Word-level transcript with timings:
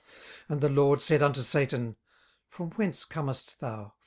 18:002:002 0.49 0.49
And 0.49 0.61
the 0.61 0.69
LORD 0.69 0.99
said 1.03 1.21
unto 1.21 1.41
Satan, 1.43 1.95
From 2.49 2.71
whence 2.71 3.05
comest 3.05 3.59
thou? 3.59 3.93